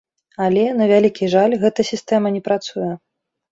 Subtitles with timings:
[0.45, 2.91] Але, на вялікі жаль, гэта сістэма не працуе.